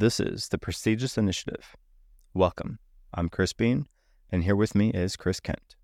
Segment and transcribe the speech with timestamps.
[0.00, 1.74] This is the Prestigious Initiative.
[2.32, 2.78] Welcome.
[3.12, 3.88] I'm Chris Beane,
[4.30, 5.74] and here with me is Chris Kent.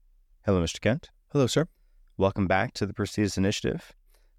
[0.46, 0.80] Hello, Mr.
[0.80, 1.10] Kent.
[1.32, 1.66] Hello, sir.
[2.16, 3.92] Welcome back to the Prestigious Initiative.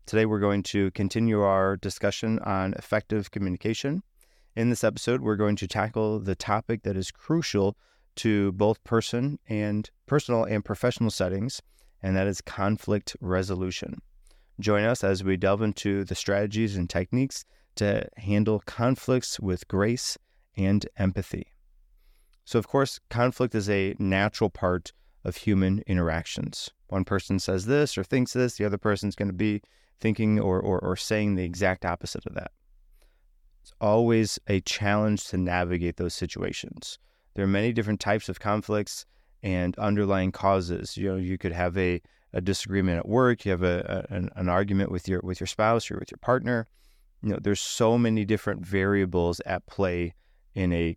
[0.06, 4.02] Today, we're going to continue our discussion on effective communication.
[4.56, 7.76] In this episode, we're going to tackle the topic that is crucial
[8.16, 11.62] to both person and personal and professional settings,
[12.02, 14.02] and that is conflict resolution.
[14.58, 17.44] Join us as we delve into the strategies and techniques
[17.76, 20.18] to handle conflicts with grace
[20.56, 21.48] and empathy.
[22.46, 24.94] So, of course, conflict is a natural part
[25.24, 26.70] of human interactions.
[26.88, 29.62] One person says this or thinks this, the other person's going to be
[30.00, 32.52] thinking or, or, or saying the exact opposite of that.
[33.64, 37.00] It's always a challenge to navigate those situations.
[37.34, 39.06] There are many different types of conflicts
[39.42, 40.96] and underlying causes.
[40.96, 42.02] You know, you could have a,
[42.32, 45.48] a disagreement at work, you have a, a an, an argument with your with your
[45.48, 46.68] spouse or with your partner
[47.26, 50.14] you know, there's so many different variables at play
[50.54, 50.96] in a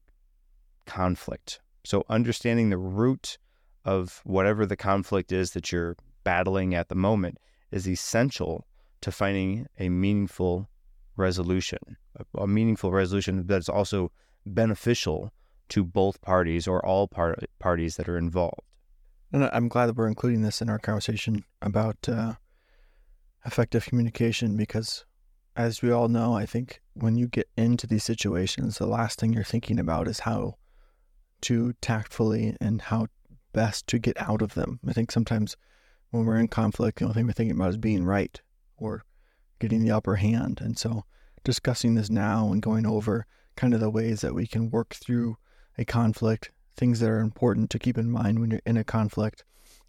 [0.84, 1.58] conflict.
[1.86, 3.38] So understanding the root
[3.86, 7.38] of whatever the conflict is that you're battling at the moment
[7.70, 8.66] is essential
[9.00, 10.68] to finding a meaningful
[11.16, 11.78] resolution,
[12.36, 14.12] a, meaningful resolution that's also
[14.44, 15.32] beneficial
[15.70, 18.60] to both parties or all par- parties that are involved.
[19.32, 22.34] And I'm glad that we're including this in our conversation about uh,
[23.46, 25.06] effective communication because
[25.58, 29.32] as we all know, I think when you get into these situations, the last thing
[29.32, 30.54] you're thinking about is how
[31.40, 33.08] to tactfully and how
[33.52, 34.78] best to get out of them.
[34.86, 35.56] I think sometimes
[36.10, 38.40] when we're in conflict, the only thing we're thinking about is being right
[38.76, 39.04] or
[39.58, 40.60] getting the upper hand.
[40.62, 41.04] And so
[41.42, 45.38] discussing this now and going over kind of the ways that we can work through
[45.76, 49.42] a conflict, things that are important to keep in mind when you're in a conflict,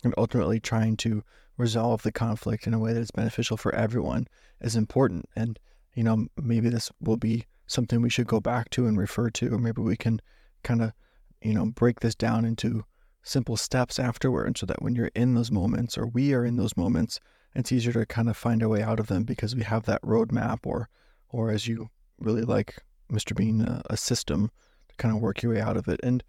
[0.04, 1.24] and ultimately trying to
[1.60, 4.26] resolve the conflict in a way that is beneficial for everyone
[4.62, 5.26] is important.
[5.36, 5.60] And,
[5.94, 9.54] you know, maybe this will be something we should go back to and refer to,
[9.54, 10.22] or maybe we can
[10.64, 10.94] kind of,
[11.42, 12.86] you know, break this down into
[13.24, 16.78] simple steps afterward so that when you're in those moments or we are in those
[16.78, 17.20] moments,
[17.54, 20.02] it's easier to kind of find a way out of them because we have that
[20.02, 20.88] roadmap or,
[21.30, 21.90] or as you
[22.20, 22.82] really like,
[23.12, 23.36] Mr.
[23.36, 24.50] Beane, a, a system
[24.88, 26.00] to kind of work your way out of it.
[26.04, 26.24] And,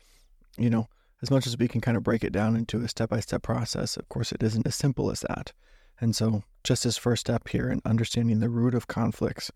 [0.58, 0.88] you know,
[1.22, 3.42] as much as we can kind of break it down into a step by step
[3.42, 5.52] process, of course, it isn't as simple as that.
[6.00, 9.50] And so, just this first step here in understanding the root of conflicts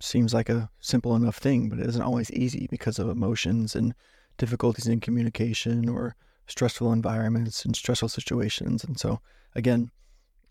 [0.00, 3.94] seems like a simple enough thing, but it isn't always easy because of emotions and
[4.38, 6.14] difficulties in communication or
[6.46, 8.84] stressful environments and stressful situations.
[8.84, 9.20] And so,
[9.54, 9.90] again,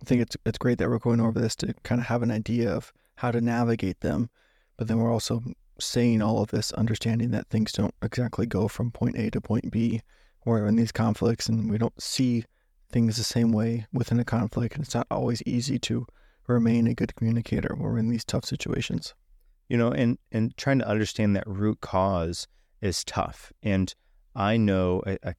[0.01, 2.31] I think it's it's great that we're going over this to kind of have an
[2.31, 4.29] idea of how to navigate them,
[4.77, 5.41] but then we're also
[5.79, 9.71] saying all of this, understanding that things don't exactly go from point A to point
[9.71, 10.01] B,
[10.45, 12.45] we're in these conflicts and we don't see
[12.91, 14.75] things the same way within a conflict.
[14.75, 16.05] And it's not always easy to
[16.47, 19.13] remain a good communicator when we're in these tough situations.
[19.69, 22.47] You know, and, and trying to understand that root cause
[22.81, 23.51] is tough.
[23.63, 23.93] And
[24.35, 25.35] I know a, a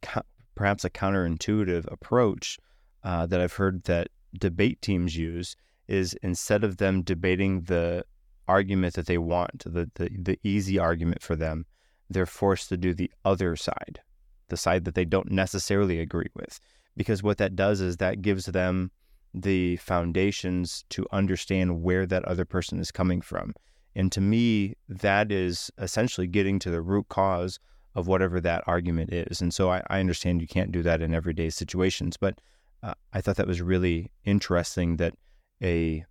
[0.54, 2.59] perhaps a counterintuitive approach
[3.03, 5.56] uh, that I've heard that debate teams use
[5.87, 8.04] is instead of them debating the
[8.48, 11.66] argument that they want, the, the, the easy argument for them,
[12.09, 14.00] they're forced to do the other side
[14.49, 16.60] the side that they don't necessarily agree with.
[16.97, 18.91] Because what that does is that gives them
[19.32, 23.53] the foundations to understand where that other person is coming from.
[23.97, 27.59] And to me, that is essentially getting to the root cause
[27.94, 29.41] of whatever that argument is.
[29.41, 32.41] And so I, I understand you can't do that in everyday situations, but
[32.82, 35.15] uh, I thought that was really interesting that
[35.62, 36.05] a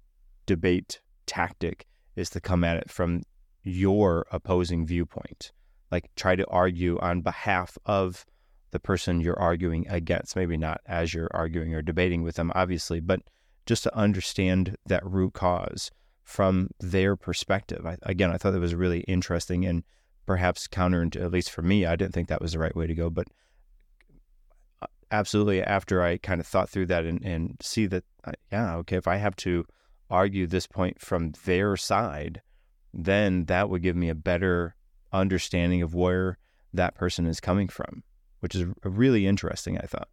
[0.46, 3.24] debate tactic is to come at it from
[3.64, 5.52] your opposing viewpoint
[5.94, 8.26] like try to argue on behalf of
[8.72, 10.36] the person you're arguing against.
[10.36, 13.22] Maybe not as you're arguing or debating with them, obviously, but
[13.68, 15.92] just to understand that root cause
[16.24, 17.86] from their perspective.
[17.86, 19.84] I, again, I thought that was really interesting and
[20.26, 22.96] perhaps counter, at least for me, I didn't think that was the right way to
[22.96, 23.12] go.
[23.12, 23.28] But
[24.82, 28.78] uh, absolutely, after I kind of thought through that and, and see that, uh, yeah,
[28.78, 29.64] okay, if I have to
[30.10, 32.42] argue this point from their side,
[32.92, 34.76] then that would give me a better
[35.14, 36.38] understanding of where
[36.74, 38.04] that person is coming from,
[38.40, 40.10] which is really interesting, I thought.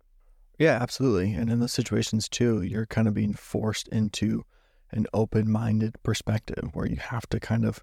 [0.58, 1.32] Yeah, absolutely.
[1.32, 4.44] And in those situations too, you're kind of being forced into
[4.90, 7.82] an open minded perspective where you have to kind of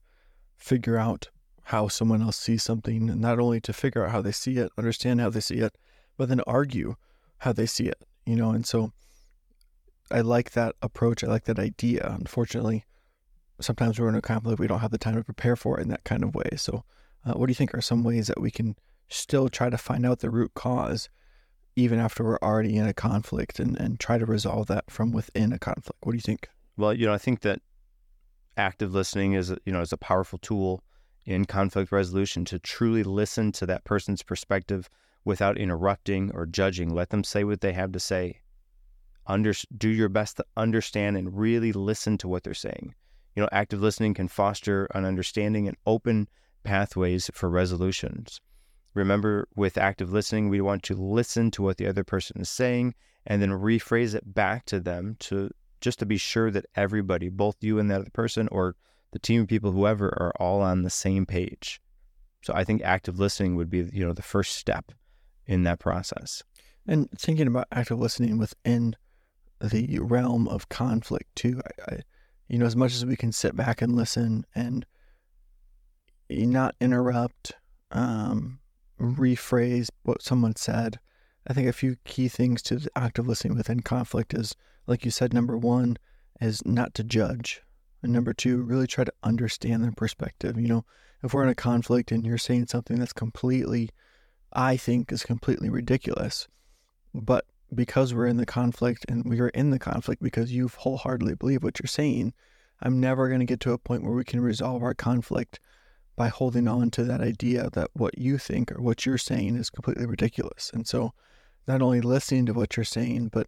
[0.58, 1.30] figure out
[1.64, 5.20] how someone else sees something, not only to figure out how they see it, understand
[5.20, 5.78] how they see it,
[6.18, 6.96] but then argue
[7.40, 8.52] how they see it, you know?
[8.52, 8.94] And so
[10.12, 11.24] I like that approach.
[11.24, 12.16] I like that idea.
[12.20, 12.86] Unfortunately,
[13.60, 15.90] sometimes we're in a conflict, we don't have the time to prepare for it in
[15.90, 16.50] that kind of way.
[16.56, 16.84] So
[17.26, 18.76] uh, what do you think are some ways that we can
[19.10, 21.10] still try to find out the root cause,
[21.76, 25.54] even after we're already in a conflict, and, and try to resolve that from within
[25.54, 25.98] a conflict?
[26.02, 26.50] What do you think?
[26.78, 27.62] Well, you know, I think that
[28.58, 30.84] active listening is, you know, is a powerful tool
[31.26, 34.90] in conflict resolution to truly listen to that person's perspective
[35.26, 36.90] without interrupting or judging.
[36.90, 38.40] Let them say what they have to say.
[39.26, 42.96] Under, do your best to understand and really listen to what they're saying.
[43.36, 46.30] You know, active listening can foster an understanding and open
[46.68, 48.42] pathways for resolutions.
[48.94, 52.94] Remember, with active listening, we want to listen to what the other person is saying
[53.26, 55.50] and then rephrase it back to them to
[55.80, 58.76] just to be sure that everybody, both you and that other person, or
[59.12, 61.80] the team of people, whoever, are all on the same page.
[62.42, 64.92] So I think active listening would be, you know, the first step
[65.46, 66.44] in that process.
[66.86, 68.98] And thinking about active listening within
[69.62, 72.00] the realm of conflict too, I, I,
[72.50, 74.86] you know, as much as we can sit back and listen and
[76.30, 77.54] not interrupt,
[77.92, 78.60] um,
[79.00, 81.00] rephrase what someone said.
[81.48, 85.12] I think a few key things to the active listening within conflict is, like you
[85.12, 85.98] said, number one
[86.42, 87.62] is not to judge.
[88.04, 90.60] And number two, really try to understand their perspective.
[90.60, 90.86] You know,
[91.24, 93.90] if we're in a conflict and you're saying something that's completely,
[94.54, 96.48] I think, is completely ridiculous,
[97.14, 101.36] but because we're in the conflict and we are in the conflict because you wholeheartedly
[101.36, 102.34] believe what you're saying,
[102.82, 105.60] I'm never going to get to a point where we can resolve our conflict
[106.18, 109.70] by holding on to that idea that what you think or what you're saying is
[109.70, 110.72] completely ridiculous.
[110.74, 111.14] And so,
[111.68, 113.48] not only listening to what you're saying, but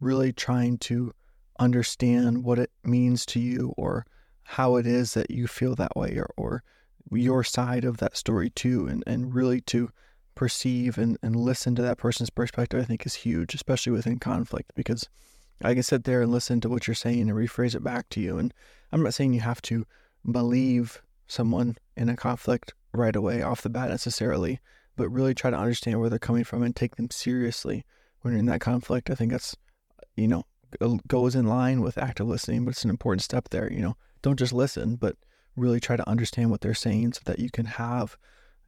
[0.00, 1.12] really trying to
[1.58, 4.06] understand what it means to you or
[4.42, 6.62] how it is that you feel that way or, or
[7.10, 8.86] your side of that story too.
[8.86, 9.90] And, and really to
[10.34, 14.72] perceive and, and listen to that person's perspective i think is huge especially within conflict.
[14.74, 15.08] Because
[15.62, 18.20] i can sit there and listen to what you're saying and rephrase it back to
[18.20, 18.38] you.
[18.38, 18.54] And
[18.90, 19.86] i'm not saying you have to
[20.30, 24.58] believe someone in a conflict right away off the bat necessarily
[24.96, 27.84] but really try to understand where they're coming from and take them seriously
[28.22, 29.56] when you're in that conflict i think that's
[30.16, 30.44] you know
[30.80, 33.72] uh, goes in line with active listening, but it's an important step there.
[33.72, 35.16] You know, don't just listen, but
[35.56, 38.16] really try to understand what they're saying so that you can have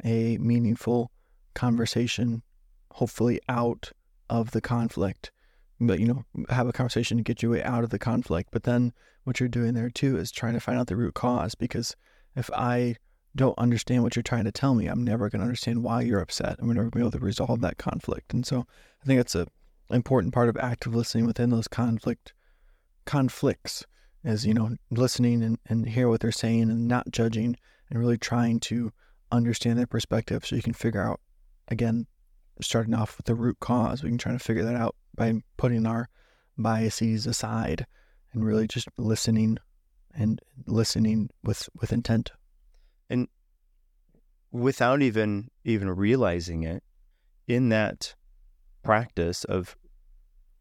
[0.04, 1.12] a meaningful
[1.54, 2.42] conversation,
[2.92, 3.92] hopefully out
[4.28, 5.30] of the conflict.
[5.80, 8.50] But, you know, have a conversation to get your way out of the conflict.
[8.52, 8.92] But then
[9.24, 11.96] what you're doing there too is trying to find out the root cause because
[12.34, 12.96] if I
[13.34, 16.20] don't understand what you're trying to tell me, I'm never going to understand why you're
[16.20, 16.56] upset.
[16.58, 18.34] I'm never going to be able to resolve that conflict.
[18.34, 18.66] And so
[19.02, 19.46] I think that's a
[19.90, 22.32] important part of active listening within those conflict
[23.04, 23.84] conflicts
[24.24, 27.56] is you know listening and, and hear what they're saying and not judging
[27.90, 28.92] and really trying to
[29.30, 31.20] understand their perspective so you can figure out
[31.68, 32.06] again
[32.60, 35.86] starting off with the root cause we can try to figure that out by putting
[35.86, 36.08] our
[36.56, 37.86] biases aside
[38.32, 39.58] and really just listening
[40.14, 42.30] and listening with with intent
[43.12, 43.28] and
[44.50, 46.82] without even even realizing it
[47.46, 48.14] in that
[48.82, 49.76] practice of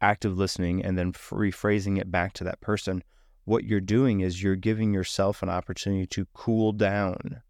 [0.00, 3.02] active listening and then rephrasing it back to that person,
[3.44, 7.40] what you're doing is you're giving yourself an opportunity to cool down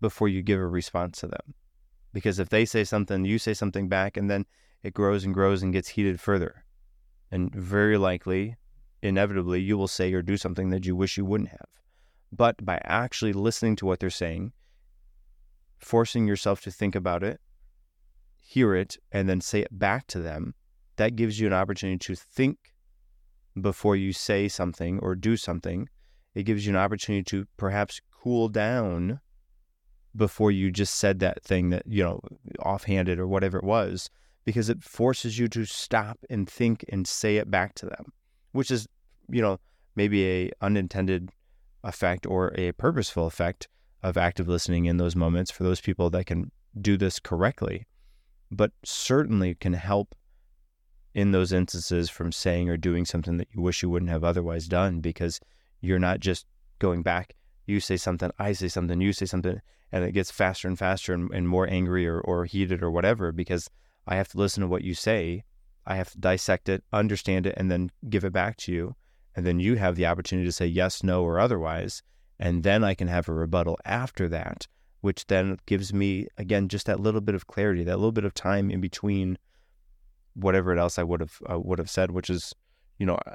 [0.00, 1.54] before you give a response to them.
[2.12, 4.46] Because if they say something, you say something back, and then
[4.82, 6.64] it grows and grows and gets heated further.
[7.30, 8.56] And very likely,
[9.02, 11.68] inevitably, you will say or do something that you wish you wouldn't have.
[12.32, 14.52] But by actually listening to what they're saying,
[15.78, 17.40] forcing yourself to think about it,
[18.36, 20.54] hear it, and then say it back to them,
[20.96, 22.72] that gives you an opportunity to think
[23.60, 25.88] before you say something or do something.
[26.34, 29.20] It gives you an opportunity to perhaps cool down
[30.14, 32.20] before you just said that thing that, you know,
[32.60, 34.10] offhanded or whatever it was,
[34.44, 38.12] because it forces you to stop and think and say it back to them,
[38.52, 38.86] which is,
[39.28, 39.58] you know,
[39.94, 41.30] maybe a unintended
[41.86, 43.68] effect or a purposeful effect
[44.02, 46.50] of active listening in those moments for those people that can
[46.80, 47.86] do this correctly
[48.50, 50.14] but certainly can help
[51.14, 54.66] in those instances from saying or doing something that you wish you wouldn't have otherwise
[54.66, 55.40] done because
[55.80, 56.46] you're not just
[56.78, 57.34] going back.
[57.66, 59.60] You say something, I say something, you say something,
[59.92, 63.32] and it gets faster and faster and, and more angry or, or heated or whatever
[63.32, 63.70] because
[64.06, 65.44] I have to listen to what you say.
[65.86, 68.94] I have to dissect it, understand it, and then give it back to you.
[69.36, 72.02] And then you have the opportunity to say yes, no, or otherwise.
[72.38, 74.66] And then I can have a rebuttal after that
[75.06, 78.34] which then gives me again just that little bit of clarity, that little bit of
[78.34, 79.38] time in between
[80.34, 82.52] whatever else I would have uh, would have said, which is,
[82.98, 83.34] you know, uh,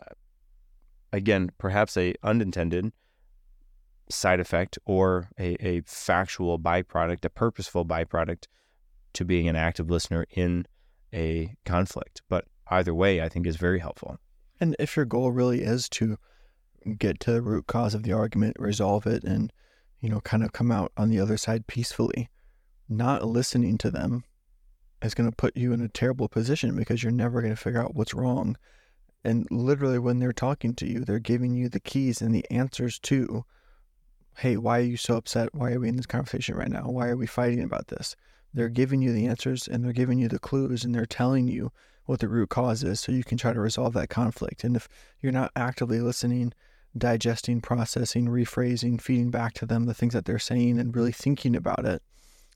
[1.13, 2.91] again perhaps a unintended
[4.09, 8.47] side effect or a, a factual byproduct, a purposeful byproduct
[9.13, 10.65] to being an active listener in
[11.13, 12.21] a conflict.
[12.27, 14.17] But either way, I think is very helpful.
[14.61, 16.17] And if your goal really is to
[16.97, 19.51] get to the root cause of the argument, resolve it, and
[19.99, 22.29] you know, kind of come out on the other side peacefully.
[22.87, 24.23] Not listening to them
[25.01, 27.81] is going to put you in a terrible position because you're never going to figure
[27.81, 28.57] out what's wrong.
[29.23, 32.99] And literally, when they're talking to you, they're giving you the keys and the answers
[32.99, 33.45] to
[34.37, 35.53] hey, why are you so upset?
[35.53, 36.83] Why are we in this conversation right now?
[36.83, 38.15] Why are we fighting about this?
[38.53, 41.71] They're giving you the answers and they're giving you the clues and they're telling you
[42.11, 44.65] what the root cause is so you can try to resolve that conflict.
[44.65, 44.89] And if
[45.21, 46.53] you're not actively listening,
[46.95, 51.55] digesting, processing, rephrasing, feeding back to them the things that they're saying and really thinking
[51.55, 52.03] about it,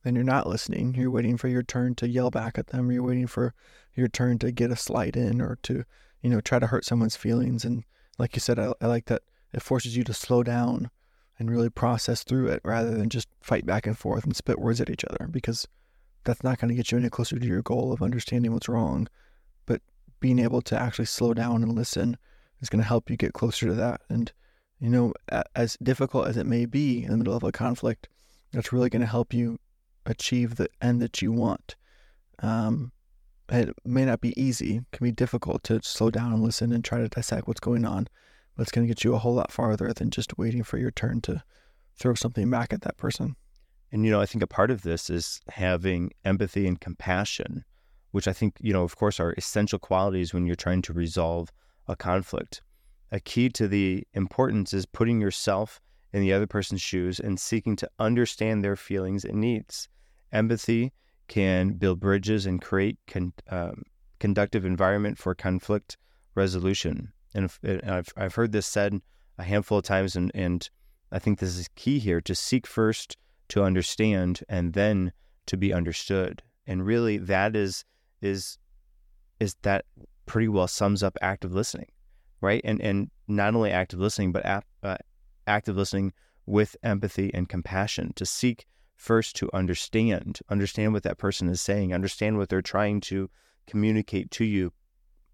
[0.03, 0.93] then you're not listening.
[0.93, 2.91] You're waiting for your turn to yell back at them.
[2.91, 3.53] You're waiting for
[3.93, 5.85] your turn to get a slight in or to,
[6.21, 7.63] you know, try to hurt someone's feelings.
[7.63, 7.85] And
[8.19, 9.21] like you said, I, I like that
[9.53, 10.91] it forces you to slow down
[11.39, 14.81] and really process through it rather than just fight back and forth and spit words
[14.81, 15.65] at each other because
[16.25, 19.07] that's not going to get you any closer to your goal of understanding what's wrong.
[19.65, 19.81] But
[20.19, 22.17] being able to actually slow down and listen
[22.61, 24.01] is going to help you get closer to that.
[24.09, 24.31] And,
[24.79, 25.13] you know,
[25.55, 28.07] as difficult as it may be in the middle of a conflict,
[28.51, 29.59] that's really going to help you
[30.05, 31.75] achieve the end that you want.
[32.39, 32.91] Um,
[33.49, 36.83] it may not be easy, it can be difficult to slow down and listen and
[36.83, 38.07] try to dissect what's going on,
[38.55, 40.91] but it's going to get you a whole lot farther than just waiting for your
[40.91, 41.43] turn to
[41.97, 43.35] throw something back at that person.
[43.91, 47.63] And, you know, I think a part of this is having empathy and compassion,
[48.15, 51.51] which I think, you know, of course, are essential qualities when you're trying to resolve
[51.85, 52.61] a conflict.
[53.11, 55.81] A key to the importance is putting yourself
[56.13, 59.89] in the other person's shoes and seeking to understand their feelings and needs.
[60.31, 60.93] Empathy
[61.27, 63.83] can build bridges and create con, um,
[64.19, 65.97] conductive environment for conflict
[66.35, 67.11] resolution.
[67.33, 68.97] And, if, and, I've, I've heard this said
[69.37, 70.69] a handful of times, and, and
[71.11, 73.17] I think this is key here to seek first
[73.49, 75.11] to understand and then
[75.47, 76.43] to be understood.
[76.65, 77.83] And really, that is
[78.25, 78.57] is
[79.39, 79.85] is that
[80.25, 81.91] pretty well sums up active listening,
[82.41, 82.61] right?
[82.63, 84.97] And and not only active listening, but ap, uh,
[85.47, 86.13] active listening
[86.45, 88.65] with empathy and compassion to seek
[88.95, 93.29] first to understand, understand what that person is saying, understand what they're trying to
[93.67, 94.71] communicate to you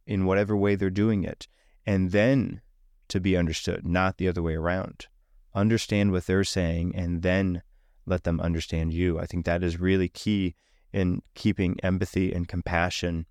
[0.08, 1.48] in whatever way they're doing it,
[1.86, 2.62] and then
[3.08, 5.08] to be understood, not the other way around.
[5.54, 7.62] Understand what they're saying and then
[8.06, 9.20] let them understand you.
[9.20, 10.56] I think that is really key
[10.94, 13.26] in keeping empathy and compassion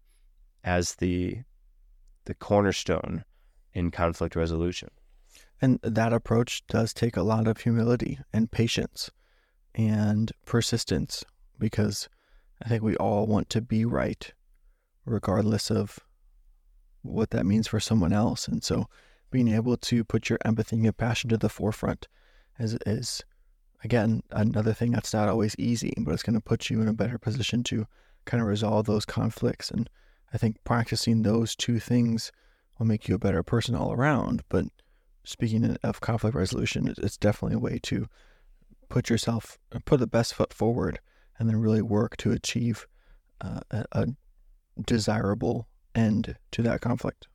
[0.64, 1.38] as the
[2.26, 3.25] the cornerstone
[3.73, 4.90] in conflict resolution.
[5.62, 9.11] And that approach does take a lot of humility and patience
[9.75, 11.25] and persistence
[11.59, 12.09] because
[12.62, 14.33] I think we all want to be right,
[15.05, 15.99] regardless of
[17.02, 18.49] what that means for someone else.
[18.49, 18.87] And so
[19.31, 22.09] being able to put your empathy and compassion to the forefront
[22.59, 23.25] is, is
[23.85, 26.93] again, another thing that's not always easy, but it's going to put you in a
[26.93, 27.87] better position to
[28.25, 29.71] kind of resolve those conflicts.
[29.71, 29.89] And
[30.33, 32.31] I think practicing those two things
[32.79, 34.43] will make you a better person all around.
[34.49, 34.67] But
[35.25, 38.07] speaking of conflict resolution, it's definitely a way to
[38.89, 41.01] put yourself, put the best foot forward,
[41.39, 42.87] and then really work to achieve
[43.41, 44.07] uh, a, a
[44.85, 47.29] desirable end to that conflict.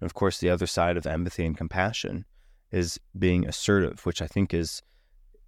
[0.00, 2.24] And of course, the other side of empathy and compassion
[2.70, 4.82] is being assertive, which I think is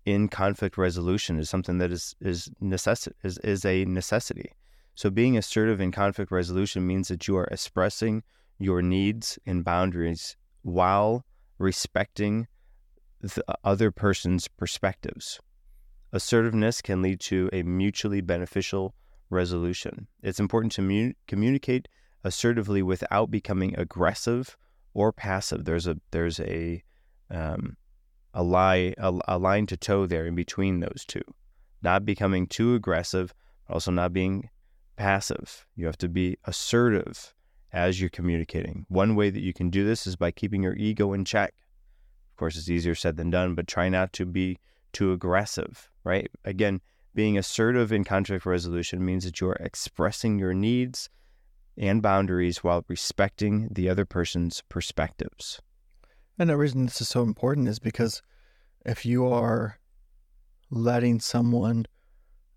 [0.05, 4.53] in conflict resolution is something that is is necess- is, is a necessity.
[4.95, 8.23] So being assertive in conflict resolution means that you are expressing
[8.59, 11.25] your needs and boundaries while
[11.59, 12.47] respecting
[13.21, 15.41] the other person's perspectives.
[16.13, 18.95] Assertiveness can lead to a mutually beneficial
[19.31, 20.07] resolution.
[20.23, 21.89] It's important to mu- communicate
[22.23, 24.57] assertively without becoming aggressive
[24.93, 25.65] or passive.
[25.65, 26.85] There's a there's a
[27.31, 27.77] um,
[28.35, 31.23] a lie a, a line to toe there in between those two.
[31.83, 33.33] Not becoming too aggressive,
[33.67, 34.51] but also not being
[34.97, 35.67] passive.
[35.77, 37.35] You have to be assertive
[37.73, 38.87] as you're communicating.
[38.89, 41.55] One way that you can do this is by keeping your ego in check.
[42.33, 44.59] Of course, it's easier said than done, but try not to be
[44.93, 46.31] too aggressive, right?
[46.45, 46.81] Again,
[47.15, 51.09] being assertive in conflict resolution means that you're expressing your needs
[51.77, 55.61] and boundaries while respecting the other person's perspectives.
[56.39, 58.23] And the reason this is so important is because
[58.85, 59.79] if you are
[60.71, 61.87] letting someone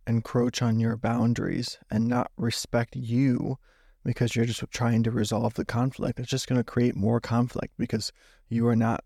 [0.08, 3.58] encroach on your boundaries and not respect you
[4.04, 7.74] because you're just trying to resolve the conflict, it's just going to create more conflict
[7.78, 8.12] because
[8.50, 9.04] you are not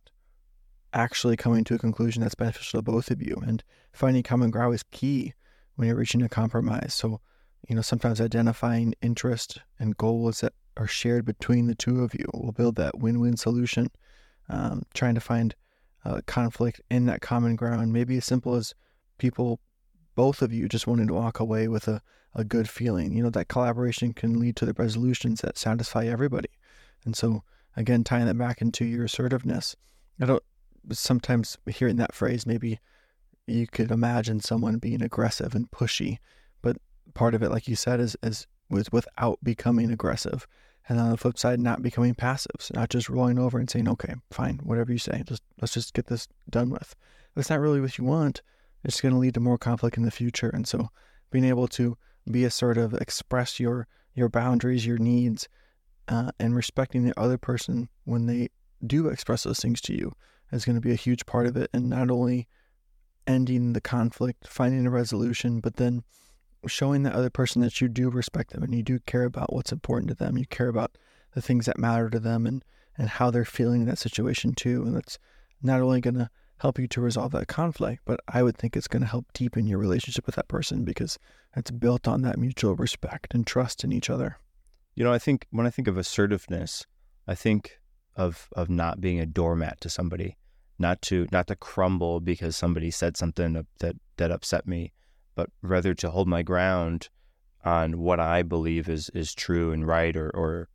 [0.93, 3.41] actually coming to a conclusion that's beneficial to both of you.
[3.45, 5.33] And finding common ground is key
[5.75, 6.93] when you're reaching a compromise.
[6.93, 7.19] So,
[7.67, 12.25] you know, sometimes identifying interest and goals that are shared between the two of you
[12.33, 13.89] will build that win win solution.
[14.49, 15.55] Um, trying to find
[16.03, 18.73] uh, conflict in that common ground, maybe as simple as
[19.17, 19.59] people,
[20.15, 22.01] both of you, just wanting to walk away with a,
[22.35, 23.15] a good feeling.
[23.15, 26.49] You know, that collaboration can lead to the resolutions that satisfy everybody.
[27.05, 27.43] And so,
[27.77, 29.75] again, tying that back into your assertiveness,
[30.19, 30.43] I don't
[30.91, 32.79] sometimes hearing that phrase, maybe
[33.47, 36.17] you could imagine someone being aggressive and pushy,
[36.61, 36.77] but
[37.13, 40.47] part of it, like you said, is is with without becoming aggressive.
[40.89, 44.15] And on the flip side, not becoming passives, not just rolling over and saying, okay,
[44.31, 46.95] fine, whatever you say, just let's just get this done with.
[47.35, 48.41] That's not really what you want,
[48.83, 50.49] it's going to lead to more conflict in the future.
[50.49, 50.89] And so
[51.29, 51.97] being able to
[52.29, 55.47] be assertive, express your, your boundaries, your needs,
[56.07, 58.49] uh, and respecting the other person when they
[58.85, 60.13] do express those things to you
[60.51, 61.69] is going to be a huge part of it.
[61.73, 62.47] And not only
[63.27, 66.03] ending the conflict, finding a resolution, but then
[66.67, 69.71] showing the other person that you do respect them and you do care about what's
[69.71, 70.37] important to them.
[70.37, 70.97] You care about
[71.33, 72.63] the things that matter to them and,
[72.97, 74.83] and how they're feeling in that situation too.
[74.83, 75.17] And that's
[75.61, 78.87] not only going to help you to resolve that conflict, but I would think it's
[78.87, 81.17] going to help deepen your relationship with that person because
[81.55, 84.37] it's built on that mutual respect and trust in each other.
[84.93, 86.85] You know, I think when I think of assertiveness,
[87.27, 87.79] I think
[88.15, 90.37] of of not being a doormat to somebody,
[90.77, 94.91] not to not to crumble because somebody said something that that upset me,
[95.35, 97.09] but rather to hold my ground
[97.63, 100.69] on what I believe is is true and right, or or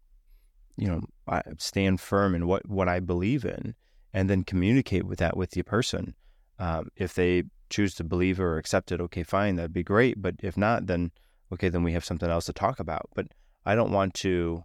[0.77, 3.75] you know, I stand firm in what what I believe in,
[4.13, 6.15] and then communicate with that with the person.
[6.59, 10.23] Um, if they choose to believe or accept it, okay, fine, that'd be great.
[10.23, 11.11] But if not, then
[11.53, 13.09] okay, then we have something else to talk about.
[13.15, 13.27] But
[13.65, 14.65] I don't want to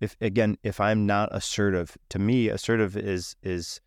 [0.00, 3.80] if again, if I'm not assertive, to me assertive is is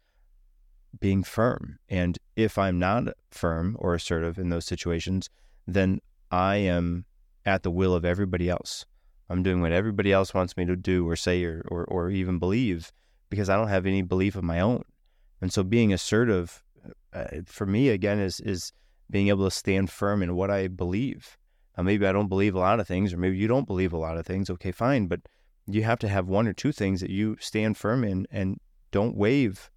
[1.00, 1.80] being firm.
[1.90, 5.30] And if I'm not firm or assertive in those situations,
[5.68, 6.00] then
[6.32, 7.06] I am
[7.46, 8.86] at the will of everybody else.
[9.30, 12.40] I'm doing what everybody else wants me to do or say or, or, or even
[12.40, 12.92] believe
[13.30, 14.84] because I don't have any belief of my own.
[15.42, 16.64] And so being assertive
[17.14, 18.72] uh, for me, again, is, is
[19.10, 21.38] being able to stand firm in what I believe.
[21.78, 23.98] Now, maybe I don't believe a lot of things, or maybe you don't believe a
[23.98, 24.50] lot of things.
[24.50, 25.08] Okay, fine.
[25.08, 25.22] But
[25.68, 28.60] you have to have one or two things that you stand firm in and
[28.92, 29.72] don't wave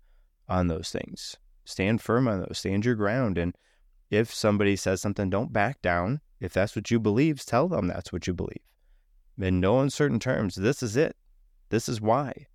[0.48, 1.36] on those things.
[1.64, 3.38] Stand firm on those, stand your ground.
[3.38, 3.54] And
[4.10, 6.20] if somebody says something, don't back down.
[6.40, 8.60] If that's what you believe, tell them that's what you believe.
[9.38, 11.16] In no uncertain terms, this is it.
[11.70, 12.46] This is why.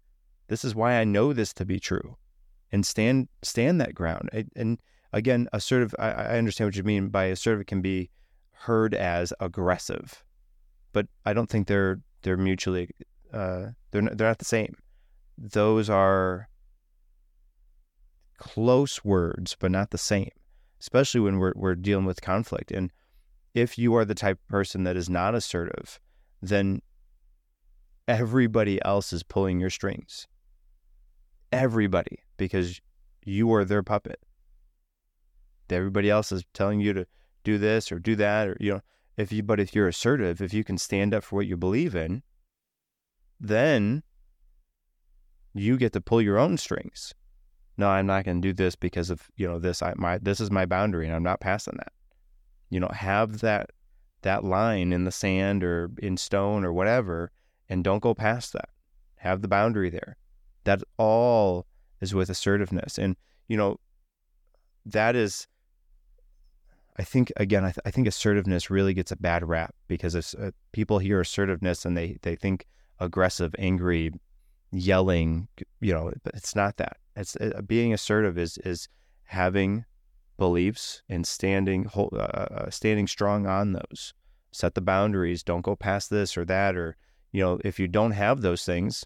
[0.48, 2.18] This is why I know this to be true.
[2.72, 4.30] And stand stand that ground.
[4.56, 4.80] And
[5.12, 8.10] again, assertive I, I understand what you mean by assertive can be
[8.52, 10.24] heard as aggressive.
[10.94, 12.90] But I don't think they're they're mutually
[13.34, 14.76] uh, they're they're not the same.
[15.38, 16.48] Those are
[18.42, 20.32] close words, but not the same.
[20.80, 22.72] Especially when we're we're dealing with conflict.
[22.72, 22.92] And
[23.54, 26.00] if you are the type of person that is not assertive,
[26.42, 26.82] then
[28.08, 30.28] everybody else is pulling your strings.
[31.52, 32.82] Everybody, because
[33.24, 34.20] you are their puppet.
[35.70, 37.06] Everybody else is telling you to
[37.44, 38.82] do this or do that, or you know,
[39.18, 39.44] if you.
[39.44, 42.24] But if you're assertive, if you can stand up for what you believe in,
[43.40, 44.02] then
[45.54, 47.14] you get to pull your own strings.
[47.78, 49.82] No, I'm not going to do this because of you know this.
[49.82, 51.94] I my this is my boundary, and I'm not passing that.
[52.70, 53.72] You know, have that
[54.22, 57.32] that line in the sand or in stone or whatever,
[57.70, 58.70] and don't go past that.
[59.18, 60.18] Have the boundary there.
[60.64, 61.66] That all
[62.02, 63.16] is with assertiveness, and
[63.48, 63.80] you know
[64.86, 65.48] that is.
[66.98, 70.52] I think again, I, th- I think assertiveness really gets a bad rap because uh,
[70.72, 72.68] people hear assertiveness and they they think
[73.00, 74.12] aggressive, angry,
[74.72, 75.48] yelling.
[75.80, 76.98] You know, it's not that.
[77.16, 78.88] It's uh, being assertive is is
[79.26, 79.86] having
[80.38, 84.14] beliefs and standing uh, uh, standing strong on those.
[84.52, 85.44] Set the boundaries.
[85.44, 86.76] Don't go past this or that.
[86.76, 86.96] Or
[87.32, 89.06] you know, if you don't have those things,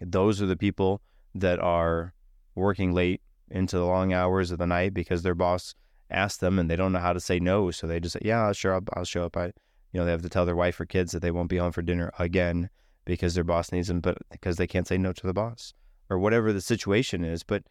[0.00, 1.02] those are the people
[1.34, 2.14] that are
[2.54, 5.74] working late into the long hours of the night because their boss
[6.10, 7.70] asked them and they don't know how to say no.
[7.70, 9.46] So they just say, "Yeah, sure, I'll, I'll show up." I,
[9.92, 11.72] you know, they have to tell their wife or kids that they won't be home
[11.72, 12.68] for dinner again
[13.04, 15.72] because their boss needs them, but because they can't say no to the boss
[16.08, 17.42] or whatever the situation is.
[17.42, 17.64] But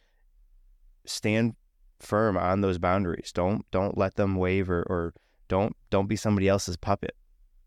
[1.06, 1.56] stand
[2.00, 3.32] firm on those boundaries.
[3.34, 5.14] Don't don't let them waver or
[5.48, 7.16] don't don't be somebody else's puppet.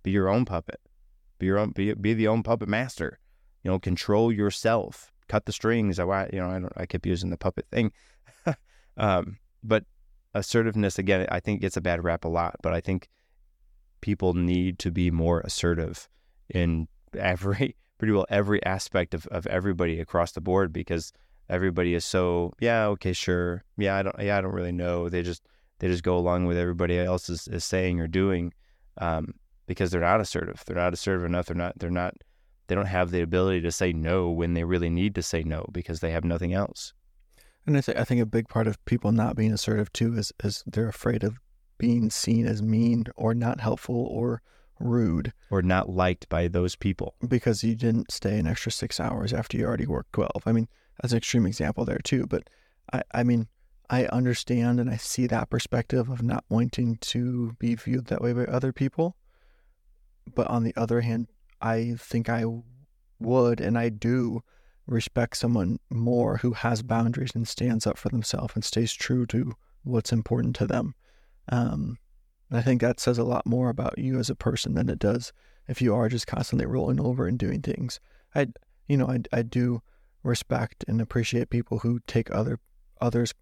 [0.02, 0.81] Be your own puppet.
[1.38, 3.18] Be your own be be the own puppet master.
[3.62, 5.12] You know, control yourself.
[5.28, 5.98] Cut the strings.
[5.98, 7.92] I you know I don't I keep using the puppet thing,
[8.96, 9.85] um, but
[10.35, 12.57] assertiveness again I think gets a bad rap a lot.
[12.62, 13.09] But I think
[14.00, 16.09] people need to be more assertive
[16.48, 21.12] in every pretty well every aspect of, of everybody across the board because
[21.48, 23.64] everybody is so yeah okay sure.
[23.76, 25.08] Yeah I don't yeah I don't really know.
[25.08, 25.42] They just
[25.78, 28.52] they just go along with everybody else is, is saying or doing
[28.98, 29.34] um,
[29.66, 30.62] because they're not assertive.
[30.66, 31.46] They're not assertive enough.
[31.46, 32.14] They're not they're not
[32.68, 35.66] they don't have the ability to say no when they really need to say no
[35.72, 36.92] because they have nothing else.
[37.66, 40.32] And I, th- I think a big part of people not being assertive too is
[40.42, 41.38] is they're afraid of
[41.78, 44.42] being seen as mean or not helpful or
[44.80, 49.32] rude or not liked by those people because you didn't stay an extra six hours
[49.32, 50.30] after you already worked 12.
[50.46, 50.68] I mean,
[51.00, 52.48] that's an extreme example there too, but
[52.92, 53.48] I, I mean,
[53.90, 58.32] I understand and I see that perspective of not wanting to be viewed that way
[58.32, 59.16] by other people.
[60.34, 61.28] But on the other hand,
[61.60, 62.44] I think I
[63.18, 64.42] would and I do
[64.86, 69.52] respect someone more who has boundaries and stands up for themselves and stays true to
[69.84, 70.94] what's important to them.
[71.50, 71.98] Um,
[72.50, 75.32] I think that says a lot more about you as a person than it does
[75.66, 78.00] if you are just constantly rolling over and doing things.
[78.34, 78.48] I,
[78.87, 79.82] you know, I, I do
[80.22, 82.58] respect and appreciate people who take other
[83.00, 83.34] others'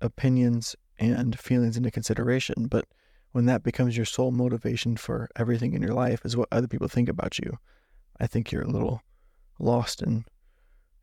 [0.00, 2.86] opinions and feelings into consideration, but
[3.32, 6.86] when that becomes your sole motivation for everything in your life is what other people
[6.86, 7.58] think about you,
[8.20, 9.02] I think you're a little
[9.58, 10.24] lost in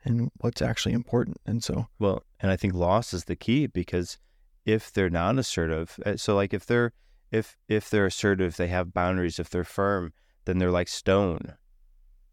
[0.04, 1.38] in what's actually important.
[1.46, 4.18] And so, well, and I think loss is the key because
[4.66, 6.94] if they're not assertive, uh, so like if they're
[7.32, 9.40] if if they're assertive, they have boundaries.
[9.40, 10.14] If they're firm,
[10.46, 11.56] then they're like stone.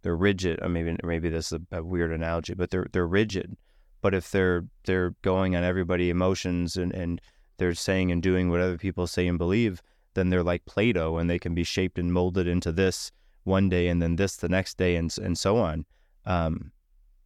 [0.02, 0.60] They're rigid.
[0.62, 3.56] Or maybe maybe this is a, a weird analogy, but they're they're rigid.
[4.00, 7.20] But if they're they're going on everybody emotions and and
[7.58, 9.82] they're saying and doing what other people say and believe,
[10.14, 13.10] then they're like Play-Doh and they can be shaped and molded into this
[13.44, 15.84] one day and then this the next day and and so on.
[16.26, 16.72] Um,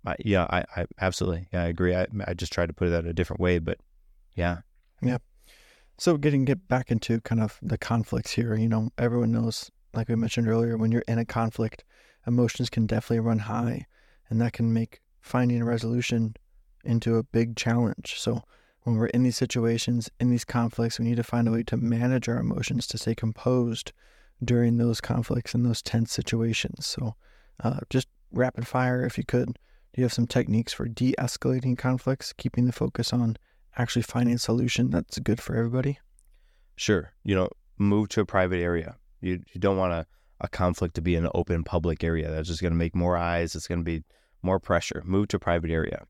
[0.04, 1.94] I, yeah, I, I absolutely, yeah, I agree.
[1.94, 3.78] I, I just tried to put it out a different way, but
[4.34, 4.58] yeah,
[5.00, 5.18] yeah.
[5.98, 10.08] So getting get back into kind of the conflicts here, you know, everyone knows, like
[10.08, 11.84] we mentioned earlier, when you're in a conflict,
[12.26, 13.86] emotions can definitely run high,
[14.28, 16.34] and that can make finding a resolution
[16.84, 18.14] into a big challenge.
[18.18, 18.42] So
[18.82, 21.76] when we're in these situations, in these conflicts, we need to find a way to
[21.76, 23.92] manage our emotions to stay composed
[24.42, 26.86] during those conflicts and those tense situations.
[26.86, 27.14] So,
[27.62, 29.46] uh, just rapid fire, if you could.
[29.46, 33.36] Do you have some techniques for de escalating conflicts, keeping the focus on
[33.76, 35.98] actually finding a solution that's good for everybody?
[36.76, 37.12] Sure.
[37.24, 38.96] You know, move to a private area.
[39.20, 40.06] You, you don't want a,
[40.40, 42.30] a conflict to be in an open public area.
[42.30, 43.54] That's just going to make more eyes.
[43.54, 44.02] It's going to be
[44.42, 45.02] more pressure.
[45.04, 46.04] Move to a private area.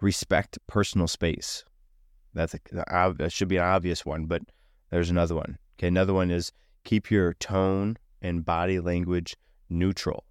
[0.00, 1.64] Respect personal space.
[2.34, 2.58] That's a,
[3.18, 4.42] that should be an obvious one, but
[4.90, 5.58] there's another one.
[5.78, 6.52] Okay, another one is
[6.84, 9.36] keep your tone and body language
[9.70, 10.24] neutral.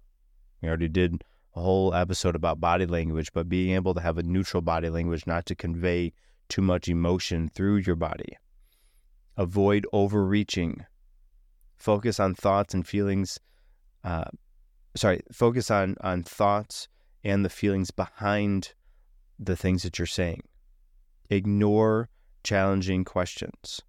[0.62, 1.22] We already did
[1.54, 5.26] a whole episode about body language, but being able to have a neutral body language,
[5.26, 6.12] not to convey
[6.48, 8.36] too much emotion through your body.
[9.36, 10.84] Avoid overreaching.
[11.76, 13.38] Focus on thoughts and feelings.
[14.02, 14.24] Uh,
[14.96, 16.88] sorry, focus on on thoughts
[17.24, 18.74] and the feelings behind
[19.38, 20.42] the things that you're saying
[21.30, 22.08] ignore
[22.42, 23.80] challenging questions.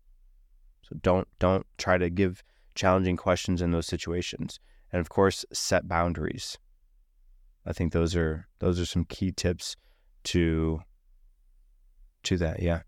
[0.81, 2.43] So don't don't try to give
[2.75, 4.59] challenging questions in those situations.
[4.91, 6.57] And of course, set boundaries.
[7.65, 9.75] I think those are those are some key tips
[10.25, 10.81] to
[12.23, 12.61] to that.
[12.61, 12.81] Yeah.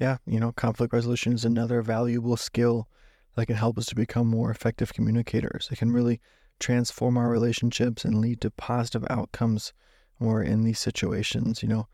[0.00, 2.88] Yeah, you know, conflict resolution is another valuable skill
[3.36, 5.68] that can help us to become more effective communicators.
[5.70, 6.20] It can really
[6.58, 9.72] transform our relationships and lead to positive outcomes
[10.18, 11.62] when we're in these situations.
[11.62, 11.88] You know,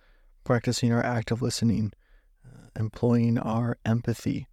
[0.44, 1.92] practicing our active listening,
[2.44, 4.48] uh, employing our empathy,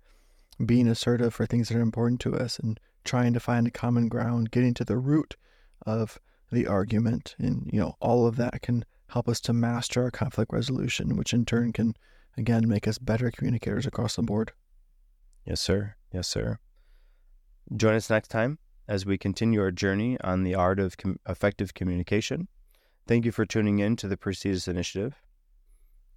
[0.66, 4.10] being assertive for things that are important to us, and trying to find a common
[4.10, 5.38] ground, getting to the root
[5.86, 6.20] of
[6.52, 7.36] the argument.
[7.38, 11.34] And, you know, all of that can help us to master our conflict resolution, which
[11.34, 11.96] in turn can,
[12.38, 14.52] again, make us better communicators across the board.
[15.46, 15.96] Yes, sir.
[16.12, 16.60] Yes, sir.
[17.76, 21.74] Join us next time as we continue our journey on the art of com- effective
[21.74, 22.48] communication.
[23.08, 25.22] Thank you for tuning in to the Prestigious Initiative.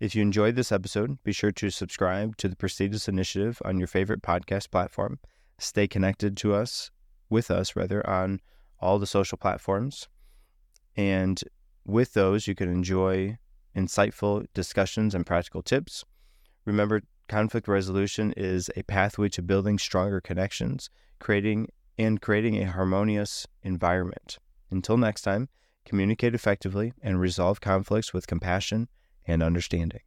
[0.01, 3.87] If you enjoyed this episode, be sure to subscribe to the Prestigious Initiative on your
[3.87, 5.19] favorite podcast platform.
[5.59, 6.91] Stay connected to us,
[7.29, 8.41] with us rather, on
[8.81, 10.09] all the social platforms.
[10.97, 11.41] And
[11.91, 13.39] with those, you can enjoy
[13.77, 16.05] insightful discussions and practical tips.
[16.65, 23.47] Remember, conflict resolution is a pathway to building stronger connections, creating and creating a harmonious
[23.63, 24.39] environment.
[24.71, 25.49] Until next time,
[25.85, 28.89] communicate effectively and resolve conflicts with compassion
[29.27, 30.01] and understanding.